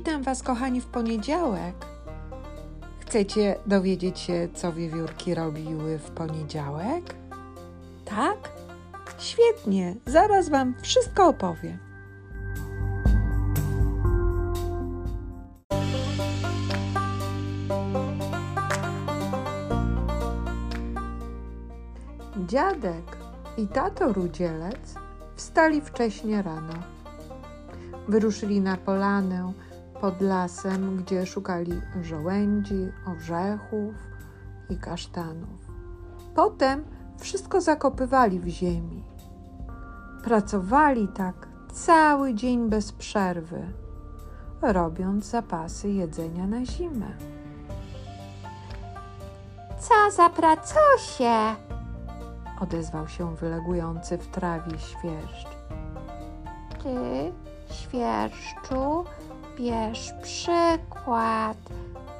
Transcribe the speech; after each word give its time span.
Witam 0.00 0.22
Was, 0.22 0.42
kochani, 0.42 0.80
w 0.80 0.86
poniedziałek. 0.86 1.74
Chcecie 3.00 3.56
dowiedzieć 3.66 4.18
się, 4.18 4.48
co 4.54 4.72
wiewiórki 4.72 5.34
robiły 5.34 5.98
w 5.98 6.10
poniedziałek? 6.10 7.14
Tak? 8.04 8.50
Świetnie, 9.18 9.96
zaraz 10.06 10.48
Wam 10.48 10.74
wszystko 10.82 11.26
opowiem. 11.26 11.78
Dziadek 22.46 23.16
i 23.56 23.66
tato 23.66 24.12
Rudzielec 24.12 24.94
wstali 25.36 25.80
wcześnie 25.80 26.42
rano. 26.42 26.74
Wyruszyli 28.08 28.60
na 28.60 28.76
polanę 28.76 29.52
pod 30.00 30.20
lasem, 30.20 30.96
gdzie 30.96 31.26
szukali 31.26 31.80
żołędzi, 32.02 32.92
orzechów 33.06 33.94
i 34.70 34.76
kasztanów. 34.76 35.70
Potem 36.34 36.84
wszystko 37.18 37.60
zakopywali 37.60 38.40
w 38.40 38.48
ziemi. 38.48 39.04
Pracowali 40.24 41.08
tak 41.08 41.48
cały 41.72 42.34
dzień 42.34 42.68
bez 42.68 42.92
przerwy, 42.92 43.62
robiąc 44.62 45.24
zapasy 45.24 45.88
jedzenia 45.88 46.46
na 46.46 46.64
zimę. 46.64 47.10
Co 49.78 50.16
za 50.16 50.30
pracosie! 50.30 51.56
Odezwał 52.60 53.08
się 53.08 53.36
wylegujący 53.36 54.18
w 54.18 54.26
trawie 54.26 54.78
świerszcz. 54.78 55.48
Ty, 56.82 57.32
świerszczu, 57.74 59.04
bierz 59.60 60.12
przykład 60.22 61.56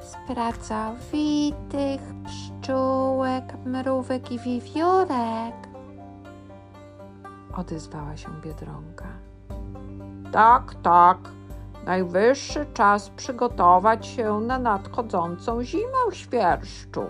z 0.01 0.35
pracowitych 0.35 2.01
pszczółek, 2.25 3.45
mrówek 3.67 4.33
i 4.33 4.39
wiewiórek. 4.39 5.55
Odezwała 7.57 8.17
się 8.17 8.29
biedronka. 8.45 9.07
Tak, 10.33 10.75
tak. 10.83 11.19
Najwyższy 11.87 12.67
czas 12.75 13.11
przygotować 13.11 14.07
się 14.07 14.41
na 14.41 14.59
nadchodzącą 14.59 15.63
zimę 15.63 16.13
świerszczu. 16.13 17.05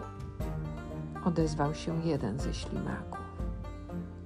Odezwał 1.24 1.74
się 1.74 2.00
jeden 2.04 2.38
ze 2.38 2.54
ślimaków. 2.54 3.20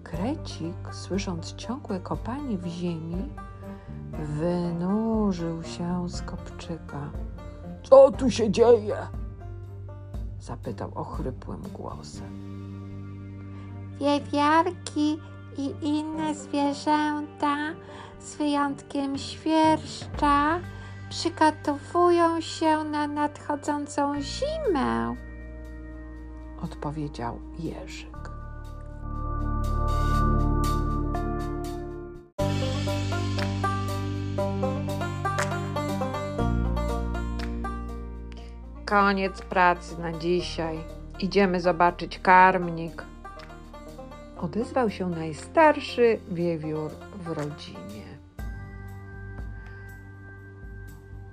Krecik, 0.02 0.76
słysząc 0.92 1.54
ciągłe 1.54 2.00
kopanie 2.00 2.58
w 2.58 2.66
ziemi, 2.66 3.28
wynurzył 4.18 5.62
się 5.62 6.08
z 6.08 6.22
kopczyka. 6.22 7.10
Co 7.82 8.10
tu 8.10 8.30
się 8.30 8.50
dzieje? 8.50 8.96
Zapytał 10.40 10.90
ochrypłym 10.94 11.62
głosem. 11.72 12.44
Wiewiarki 14.00 15.18
i 15.58 15.74
inne 15.82 16.34
zwierzęta, 16.34 17.56
z 18.20 18.36
wyjątkiem 18.36 19.18
świerszcza, 19.18 20.60
przygotowują 21.10 22.40
się 22.40 22.84
na 22.84 23.06
nadchodzącą 23.06 24.14
zimę. 24.20 25.16
Odpowiedział 26.62 27.38
Jerzyk. 27.58 28.33
Koniec 38.94 39.42
pracy 39.42 39.98
na 39.98 40.12
dzisiaj. 40.12 40.78
Idziemy 41.20 41.60
zobaczyć 41.60 42.18
karmnik. 42.18 43.02
Odezwał 44.40 44.90
się 44.90 45.08
najstarszy 45.10 46.20
wiewiór 46.30 46.90
w 47.24 47.28
rodzinie. 47.28 48.04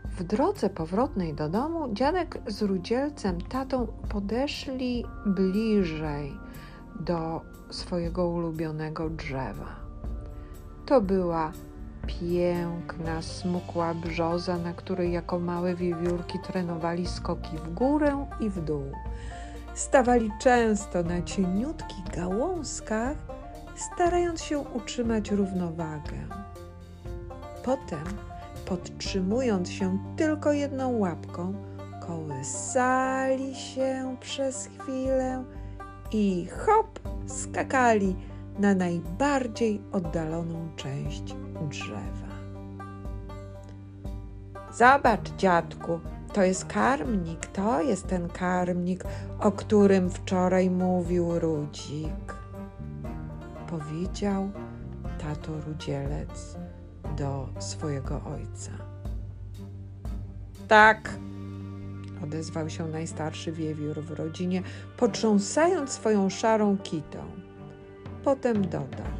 W 0.05 0.23
drodze 0.23 0.69
powrotnej 0.69 1.33
do 1.33 1.49
domu 1.49 1.93
dziadek 1.93 2.37
z 2.47 2.61
rudzielcem 2.61 3.41
tatą 3.41 3.87
podeszli 4.09 5.05
bliżej 5.25 6.37
do 6.99 7.41
swojego 7.69 8.27
ulubionego 8.27 9.09
drzewa. 9.09 9.75
To 10.85 11.01
była 11.01 11.51
piękna, 12.07 13.21
smukła 13.21 13.93
brzoza, 13.93 14.57
na 14.57 14.73
której 14.73 15.11
jako 15.11 15.39
małe 15.39 15.75
wiewiórki 15.75 16.39
trenowali 16.39 17.07
skoki 17.07 17.57
w 17.57 17.73
górę 17.73 18.25
i 18.39 18.49
w 18.49 18.61
dół. 18.61 18.91
Stawali 19.73 20.31
często 20.39 21.03
na 21.03 21.21
cieniutkich 21.21 22.15
gałązkach, 22.15 23.17
starając 23.75 24.43
się 24.43 24.59
utrzymać 24.59 25.31
równowagę. 25.31 26.17
Potem, 27.63 28.03
podtrzymując 28.65 29.69
się 29.69 29.99
tylko 30.17 30.53
jedną 30.53 30.97
łapką, 30.97 31.53
kołysali 32.07 33.55
się 33.55 34.15
przez 34.19 34.65
chwilę 34.65 35.43
i 36.11 36.47
hop, 36.47 36.99
skakali 37.27 38.15
na 38.61 38.75
najbardziej 38.75 39.81
oddaloną 39.91 40.69
część 40.75 41.35
drzewa. 41.69 42.31
Zobacz, 44.73 45.31
dziadku, 45.37 45.99
to 46.33 46.43
jest 46.43 46.65
karmnik, 46.65 47.45
to 47.45 47.81
jest 47.81 48.07
ten 48.07 48.29
karmnik, 48.29 49.03
o 49.39 49.51
którym 49.51 50.09
wczoraj 50.09 50.69
mówił 50.69 51.39
Rudzik. 51.39 52.35
Powiedział 53.69 54.51
tato 55.19 55.61
Rudzielec 55.61 56.57
do 57.17 57.49
swojego 57.59 58.21
ojca. 58.25 58.71
Tak, 60.67 61.09
Odezwał 62.23 62.69
się 62.69 62.87
najstarszy 62.87 63.51
wiewiór 63.51 64.01
w 64.01 64.11
rodzinie, 64.11 64.63
potrząsając 64.97 65.89
swoją 65.89 66.29
szarą 66.29 66.77
kitą. 66.77 67.40
Potem 68.23 68.61
dodał. 68.69 69.11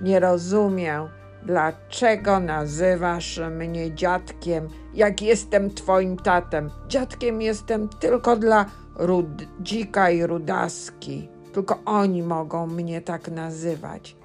nie 0.00 0.20
rozumiem, 0.20 1.08
dlaczego 1.42 2.40
nazywasz 2.40 3.40
mnie 3.50 3.94
dziadkiem, 3.94 4.68
jak 4.94 5.22
jestem 5.22 5.74
twoim 5.74 6.16
tatem. 6.16 6.70
Dziadkiem 6.88 7.42
jestem 7.42 7.88
tylko 7.88 8.36
dla 8.36 8.66
Rudzika 8.96 10.10
i 10.10 10.26
Rudaski. 10.26 11.28
Tylko 11.52 11.78
oni 11.84 12.22
mogą 12.22 12.66
mnie 12.66 13.00
tak 13.00 13.28
nazywać. 13.28 14.16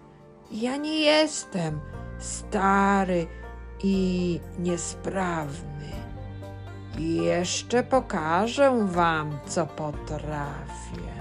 Ja 0.51 0.77
nie 0.77 0.99
jestem 0.99 1.79
stary 2.19 3.27
i 3.83 4.39
niesprawny. 4.59 5.89
Jeszcze 6.99 7.83
pokażę 7.83 8.87
wam, 8.87 9.39
co 9.47 9.65
potrafię. 9.65 11.18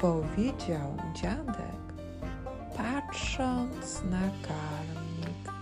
Powiedział 0.00 0.96
dziadek, 1.14 1.94
patrząc 2.76 4.02
na 4.10 4.20
karmnik, 4.20 5.52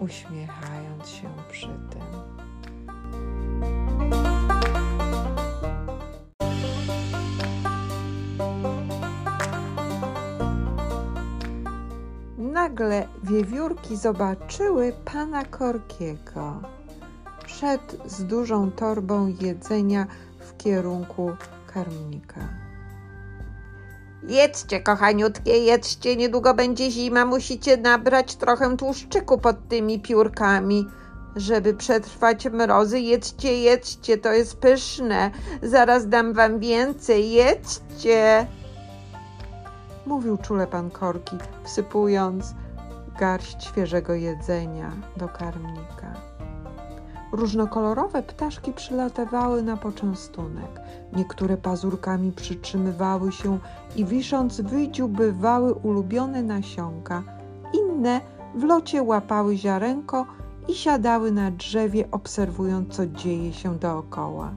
uśmiechając 0.00 1.08
się 1.08 1.28
przy 1.50 1.66
tym. 1.66 2.02
Nagle 12.38 13.08
wiewiórki 13.22 13.96
zobaczyły 13.96 14.92
pana 15.04 15.44
Korkiego. 15.44 16.60
Szedł 17.46 17.96
z 18.06 18.24
dużą 18.24 18.70
torbą 18.70 19.34
jedzenia 19.40 20.06
w 20.38 20.56
kierunku 20.56 21.30
karmnika. 21.66 22.67
Jedzcie, 24.22 24.80
kochaniutkie, 24.80 25.58
jedzcie, 25.58 26.16
niedługo 26.16 26.54
będzie 26.54 26.90
zima, 26.90 27.24
musicie 27.24 27.76
nabrać 27.76 28.36
trochę 28.36 28.76
tłuszczyku 28.76 29.38
pod 29.38 29.68
tymi 29.68 30.00
piórkami. 30.00 30.86
Żeby 31.36 31.74
przetrwać 31.74 32.46
mrozy, 32.46 33.00
jedzcie, 33.00 33.60
jedzcie, 33.60 34.18
to 34.18 34.32
jest 34.32 34.56
pyszne. 34.56 35.30
Zaraz 35.62 36.08
dam 36.08 36.32
wam 36.32 36.58
więcej, 36.58 37.30
jedzcie. 37.30 38.46
Mówił 40.06 40.38
czule 40.38 40.66
pan 40.66 40.90
Korki, 40.90 41.36
wsypując 41.64 42.54
garść 43.20 43.64
świeżego 43.64 44.14
jedzenia 44.14 44.92
do 45.16 45.28
karmnika. 45.28 46.27
Różnokolorowe 47.32 48.22
ptaszki 48.22 48.72
przylatywały 48.72 49.62
na 49.62 49.76
poczęstunek. 49.76 50.80
Niektóre 51.16 51.56
pazurkami 51.56 52.32
przytrzymywały 52.32 53.32
się 53.32 53.58
i 53.96 54.04
wisząc 54.04 54.60
wydziubywały 54.60 55.74
ulubione 55.74 56.42
nasionka. 56.42 57.22
Inne 57.72 58.20
w 58.54 58.64
locie 58.64 59.02
łapały 59.02 59.56
ziarenko 59.56 60.26
i 60.68 60.74
siadały 60.74 61.32
na 61.32 61.50
drzewie, 61.50 62.10
obserwując, 62.10 62.94
co 62.94 63.06
dzieje 63.06 63.52
się 63.52 63.78
dookoła. 63.78 64.50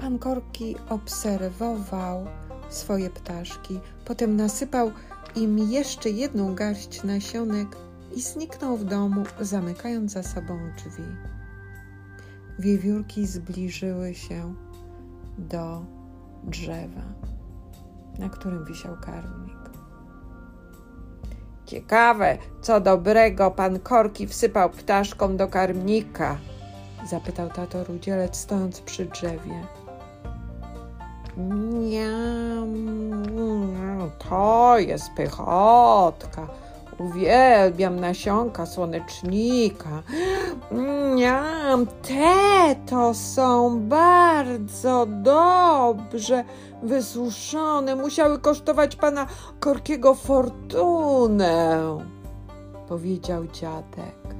Pan 0.00 0.18
Korki 0.18 0.76
obserwował 0.88 2.26
swoje 2.68 3.10
ptaszki, 3.10 3.80
potem 4.04 4.36
nasypał 4.36 4.90
im 5.36 5.58
jeszcze 5.58 6.10
jedną 6.10 6.54
garść 6.54 7.02
nasionek 7.02 7.68
i 8.16 8.22
zniknął 8.22 8.76
w 8.76 8.84
domu, 8.84 9.22
zamykając 9.40 10.12
za 10.12 10.22
sobą 10.22 10.58
drzwi. 10.76 11.02
Wiewiórki 12.58 13.26
zbliżyły 13.26 14.14
się 14.14 14.54
do 15.38 15.84
drzewa, 16.44 17.02
na 18.18 18.28
którym 18.28 18.64
wisiał 18.64 18.96
karmnik. 19.00 19.64
Ciekawe, 21.66 22.38
co 22.60 22.80
dobrego 22.80 23.50
pan 23.50 23.80
Korki 23.80 24.26
wsypał 24.26 24.70
ptaszkom 24.70 25.36
do 25.36 25.48
karmnika. 25.48 26.38
Zapytał 27.10 27.50
tato 27.50 27.84
rudzielec, 27.84 28.36
stojąc 28.36 28.80
przy 28.80 29.04
drzewie. 29.04 29.66
Miam, 31.36 32.74
to 34.28 34.78
jest 34.78 35.10
pychotka. 35.16 36.46
Uwielbiam 36.98 38.00
nasionka 38.00 38.66
słonecznika. 38.66 40.02
Miam, 41.14 41.86
te 41.86 42.76
to 42.86 43.14
są 43.14 43.80
bardzo 43.80 45.06
dobrze 45.06 46.44
wysuszone. 46.82 47.96
Musiały 47.96 48.38
kosztować 48.38 48.96
pana 48.96 49.26
Korkiego 49.60 50.14
fortunę. 50.14 51.80
Powiedział 52.88 53.46
dziadek. 53.46 54.34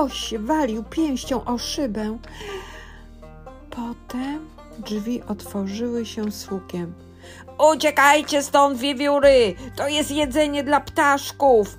Ktoś 0.00 0.34
walił 0.38 0.84
pięścią 0.84 1.44
o 1.44 1.58
szybę. 1.58 2.18
Potem 3.70 4.48
drzwi 4.78 5.22
otworzyły 5.22 6.06
się 6.06 6.32
z 6.32 6.46
hukiem. 6.46 6.94
Uciekajcie 7.74 8.42
stąd, 8.42 8.78
wiewióry! 8.78 9.54
To 9.76 9.88
jest 9.88 10.10
jedzenie 10.10 10.64
dla 10.64 10.80
ptaszków! 10.80 11.78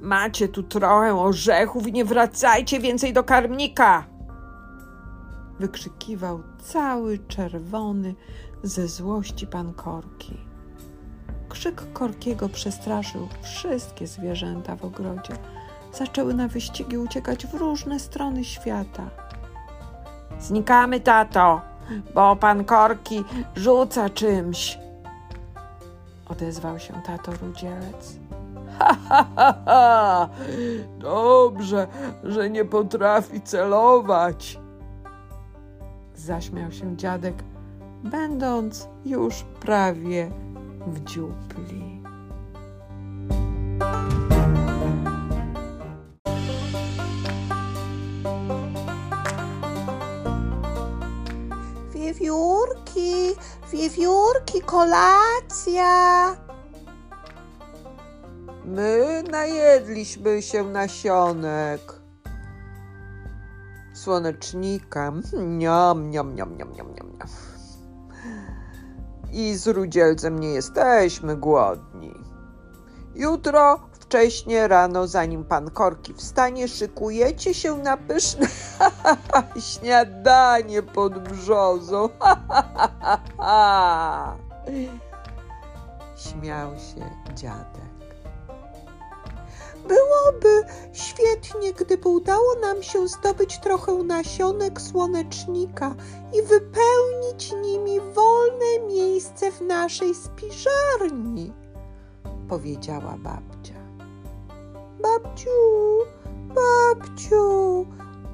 Macie 0.00 0.48
tu 0.48 0.62
trochę 0.62 1.18
orzechów 1.20 1.86
i 1.86 1.92
nie 1.92 2.04
wracajcie 2.04 2.80
więcej 2.80 3.12
do 3.12 3.24
karmnika! 3.24 4.06
Wykrzykiwał 5.60 6.42
cały 6.62 7.18
czerwony 7.18 8.14
ze 8.62 8.88
złości 8.88 9.46
pan 9.46 9.74
Korki. 9.74 10.36
Krzyk 11.48 11.92
Korkiego 11.92 12.48
przestraszył 12.48 13.28
wszystkie 13.42 14.06
zwierzęta 14.06 14.76
w 14.76 14.84
ogrodzie. 14.84 15.32
Zaczęły 15.92 16.34
na 16.34 16.48
wyścigi 16.48 16.98
uciekać 16.98 17.46
w 17.46 17.54
różne 17.54 18.00
strony 18.00 18.44
świata. 18.44 19.10
Znikamy, 20.40 21.00
tato, 21.00 21.60
bo 22.14 22.36
pan 22.36 22.64
Korki 22.64 23.24
rzuca 23.56 24.10
czymś. 24.10 24.78
Odezwał 26.28 26.78
się 26.78 26.94
tato 27.06 27.32
rudzielec. 27.42 28.18
Ha, 28.78 28.96
ha, 29.08 29.26
ha, 29.36 29.54
ha. 29.66 30.28
Dobrze, 30.98 31.86
że 32.24 32.50
nie 32.50 32.64
potrafi 32.64 33.40
celować. 33.40 34.58
Zaśmiał 36.14 36.72
się 36.72 36.96
dziadek, 36.96 37.34
będąc 38.04 38.88
już 39.04 39.44
prawie 39.60 40.30
w 40.86 41.04
dziupli. 41.04 41.87
Wiewiórki, 53.72 54.60
kolacja. 54.62 56.36
My 58.64 59.24
najedliśmy 59.30 60.42
się 60.42 60.64
nasionek. 60.64 61.80
Słonecznika. 63.94 65.12
Niam, 65.32 66.10
niam, 66.10 66.34
niam, 66.34 66.56
niam, 66.56 66.72
niam, 66.76 66.94
niam, 66.94 67.12
niam. 67.18 67.28
I 69.32 69.54
z 69.54 69.66
rudzielcem 69.66 70.38
nie 70.38 70.48
jesteśmy 70.48 71.36
głodni. 71.36 72.14
Jutro 73.14 73.80
wcześnie 74.08 74.68
rano, 74.68 75.06
zanim 75.06 75.44
pan 75.44 75.70
Korki 75.70 76.14
wstanie, 76.14 76.68
szykujecie 76.68 77.54
się 77.54 77.78
na 77.78 77.96
pyszne 77.96 78.46
śniadanie 79.70 80.82
pod 80.82 81.18
brzozą. 81.18 82.08
Śmiał 86.16 86.70
się 86.70 87.10
dziadek. 87.34 87.88
Byłoby 89.88 90.64
świetnie, 90.92 91.72
gdyby 91.72 92.08
udało 92.08 92.54
nam 92.60 92.82
się 92.82 93.08
zdobyć 93.08 93.58
trochę 93.60 93.92
nasionek 93.92 94.80
słonecznika 94.80 95.94
i 96.32 96.42
wypełnić 96.42 97.52
nimi 97.62 98.00
wolne 98.00 98.86
miejsce 98.88 99.52
w 99.52 99.60
naszej 99.60 100.14
spiżarni, 100.14 101.52
Powiedziała 102.48 103.16
babcia. 103.18 103.77
Babciu, 105.02 105.50
babciu, 106.54 107.86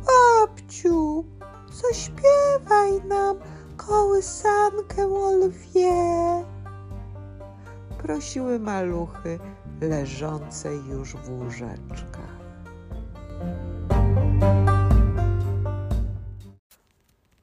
babciu, 0.06 1.24
zaśpiewaj 1.72 3.04
nam 3.08 3.36
kołysankę 3.76 5.06
o 5.06 5.36
lwie. 5.36 6.44
Prosiły 7.98 8.58
maluchy 8.58 9.38
leżące 9.80 10.74
już 10.74 11.16
w 11.16 11.30
łóżeczkach. 11.30 12.34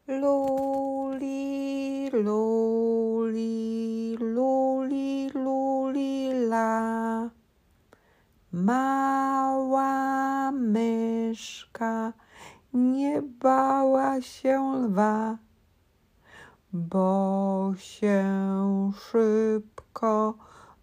Luli, 0.08 2.10
luli, 2.14 4.18
luli, 4.20 5.30
luli, 5.30 6.32
la. 6.32 7.30
Mała 8.52 9.01
myszka 11.32 12.14
nie 12.74 13.22
bała 13.22 14.22
się 14.22 14.74
lwa, 14.84 15.38
bo 16.74 17.74
się 17.78 18.26
szybko 19.00 20.34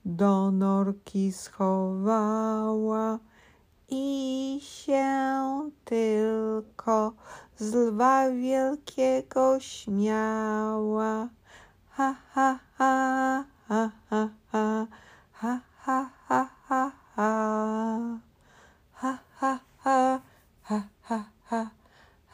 do 0.04 0.50
norki 0.50 1.32
schowała 1.32 3.18
i 3.88 4.58
się 4.62 5.04
tylko 5.84 7.12
z 7.56 7.74
lwa 7.74 8.30
wielkiego 8.30 9.60
śmiała. 9.60 11.28
Ha, 11.90 12.14
ha, 12.34 12.58
ha, 12.78 13.44
ha, 13.68 13.90
ha, 14.10 14.28
ha, 14.50 14.86
ha, 15.32 15.60
ha, 15.76 16.10
ha, 16.28 16.50
ha, 16.68 16.92
ha. 17.16 18.28
Ha, 19.00 19.18
ha, 19.40 19.58
ha, 19.84 20.20
ha, 21.08 21.24
ha, 21.44 21.70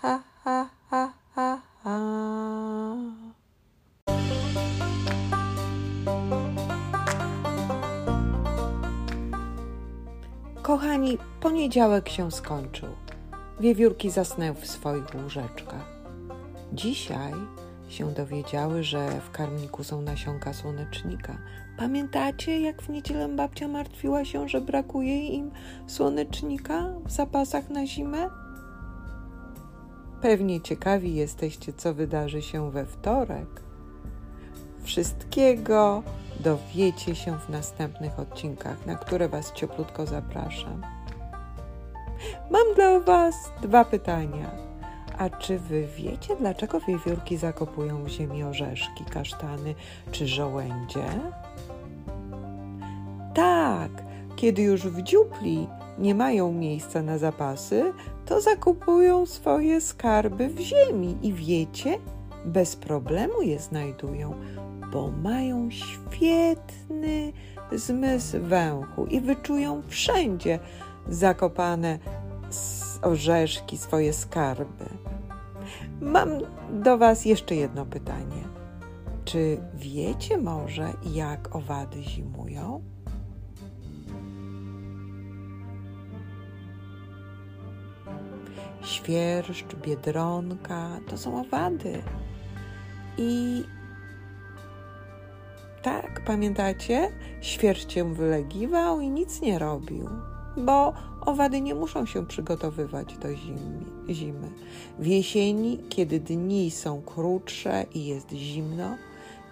ha, 0.02 0.22
ha, 0.44 0.68
ha, 0.90 1.12
ha, 1.34 1.58
ha, 1.84 1.84
ha. 1.84 1.98
Kochani, 10.62 11.18
poniedziałek 11.40 12.08
się 12.08 12.32
skończył. 12.32 12.88
Wiewiórki 13.60 14.10
zasnęły 14.10 14.56
w 14.56 14.66
swoich 14.66 15.14
łóżeczkach. 15.14 15.94
Dzisiaj 16.72 17.32
się 17.88 18.12
dowiedziały, 18.12 18.82
że 18.82 19.20
w 19.20 19.30
karmniku 19.30 19.84
są 19.84 20.02
nasionka 20.02 20.52
słonecznika. 20.52 21.38
Pamiętacie, 21.76 22.60
jak 22.60 22.82
w 22.82 22.88
niedzielę 22.88 23.28
babcia 23.28 23.68
martwiła 23.68 24.24
się, 24.24 24.48
że 24.48 24.60
brakuje 24.60 25.28
im 25.28 25.50
słonecznika 25.86 26.94
w 27.04 27.10
zapasach 27.10 27.70
na 27.70 27.86
zimę? 27.86 28.43
Pewnie 30.24 30.60
ciekawi 30.60 31.14
jesteście, 31.14 31.72
co 31.72 31.94
wydarzy 31.94 32.42
się 32.42 32.70
we 32.70 32.86
wtorek. 32.86 33.62
Wszystkiego 34.82 36.02
dowiecie 36.40 37.14
się 37.14 37.38
w 37.38 37.48
następnych 37.48 38.18
odcinkach, 38.18 38.86
na 38.86 38.94
które 38.94 39.28
Was 39.28 39.52
cieplutko 39.52 40.06
zapraszam. 40.06 40.82
Mam 42.50 42.74
dla 42.74 43.00
Was 43.00 43.34
dwa 43.62 43.84
pytania. 43.84 44.50
A 45.18 45.30
czy 45.30 45.58
Wy 45.58 45.88
wiecie, 45.96 46.36
dlaczego 46.36 46.80
wiewiórki 46.80 47.36
zakopują 47.36 48.04
w 48.04 48.08
ziemi 48.08 48.44
orzeszki, 48.44 49.04
kasztany 49.04 49.74
czy 50.12 50.28
żołędzie? 50.28 51.04
Tak, 53.34 53.90
kiedy 54.36 54.62
już 54.62 54.80
w 54.80 55.02
dziupli 55.02 55.68
nie 55.98 56.14
mają 56.14 56.52
miejsca 56.52 57.02
na 57.02 57.18
zapasy, 57.18 57.92
to 58.26 58.40
zakupują 58.40 59.26
swoje 59.26 59.80
skarby 59.80 60.48
w 60.48 60.58
ziemi 60.58 61.16
i 61.22 61.32
wiecie, 61.32 61.98
bez 62.44 62.76
problemu 62.76 63.42
je 63.42 63.58
znajdują, 63.58 64.34
bo 64.92 65.10
mają 65.22 65.70
świetny 65.70 67.32
zmysł 67.72 68.36
węchu 68.40 69.06
i 69.06 69.20
wyczują 69.20 69.82
wszędzie 69.88 70.58
zakopane 71.08 71.98
orzeszki, 73.02 73.78
swoje 73.78 74.12
skarby. 74.12 74.84
Mam 76.00 76.28
do 76.82 76.98
Was 76.98 77.24
jeszcze 77.24 77.54
jedno 77.54 77.86
pytanie. 77.86 78.44
Czy 79.24 79.58
wiecie 79.74 80.38
może, 80.38 80.92
jak 81.14 81.56
owady 81.56 82.02
zimują? 82.02 82.93
Świerszcz, 88.84 89.74
biedronka 89.74 90.88
to 91.08 91.18
są 91.18 91.40
owady. 91.40 92.02
I 93.18 93.64
tak, 95.82 96.24
pamiętacie? 96.26 97.10
Świerszcz 97.40 97.92
się 97.92 98.14
wylegiwał 98.14 99.00
i 99.00 99.10
nic 99.10 99.40
nie 99.40 99.58
robił, 99.58 100.08
bo 100.56 100.92
owady 101.20 101.60
nie 101.60 101.74
muszą 101.74 102.06
się 102.06 102.26
przygotowywać 102.26 103.18
do 103.18 103.36
zimy. 103.36 103.84
zimy. 104.10 104.50
W 104.98 105.06
jesieni, 105.06 105.78
kiedy 105.88 106.20
dni 106.20 106.70
są 106.70 107.02
krótsze 107.02 107.86
i 107.94 108.06
jest 108.06 108.32
zimno, 108.32 108.96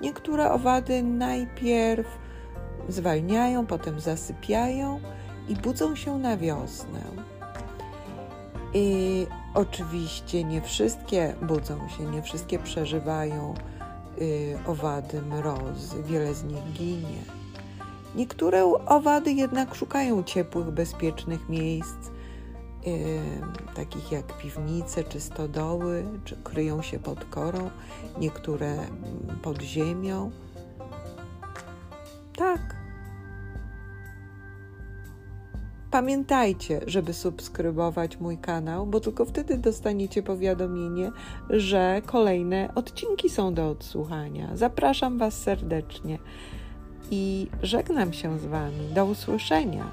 niektóre 0.00 0.52
owady 0.52 1.02
najpierw 1.02 2.06
zwalniają, 2.88 3.66
potem 3.66 4.00
zasypiają 4.00 5.00
i 5.48 5.54
budzą 5.54 5.96
się 5.96 6.18
na 6.18 6.36
wiosnę. 6.36 7.00
I 8.74 9.26
oczywiście 9.54 10.44
nie 10.44 10.62
wszystkie 10.62 11.34
budzą 11.42 11.88
się, 11.88 12.04
nie 12.04 12.22
wszystkie 12.22 12.58
przeżywają 12.58 13.54
y, 14.20 14.58
owady 14.66 15.22
mrozy, 15.22 16.02
wiele 16.02 16.34
z 16.34 16.44
nich 16.44 16.72
ginie. 16.72 17.22
Niektóre 18.14 18.64
owady 18.86 19.32
jednak 19.32 19.74
szukają 19.74 20.22
ciepłych, 20.22 20.70
bezpiecznych 20.70 21.48
miejsc, 21.48 22.08
y, 22.86 23.20
takich 23.74 24.12
jak 24.12 24.38
piwnice 24.38 25.04
czy 25.04 25.20
stodoły, 25.20 26.04
czy 26.24 26.36
kryją 26.36 26.82
się 26.82 26.98
pod 26.98 27.24
korą, 27.24 27.70
niektóre 28.18 28.76
pod 29.42 29.62
ziemią. 29.62 30.30
Tak, 32.36 32.71
Pamiętajcie, 35.92 36.80
żeby 36.86 37.14
subskrybować 37.14 38.20
mój 38.20 38.38
kanał, 38.38 38.86
bo 38.86 39.00
tylko 39.00 39.24
wtedy 39.24 39.58
dostaniecie 39.58 40.22
powiadomienie, 40.22 41.10
że 41.50 42.02
kolejne 42.06 42.68
odcinki 42.74 43.28
są 43.28 43.54
do 43.54 43.68
odsłuchania. 43.68 44.48
Zapraszam 44.54 45.18
Was 45.18 45.42
serdecznie 45.42 46.18
i 47.10 47.46
żegnam 47.62 48.12
się 48.12 48.38
z 48.38 48.46
Wami. 48.46 48.88
Do 48.94 49.04
usłyszenia. 49.04 49.90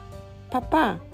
Pa 0.51 0.61
pa! 0.61 1.08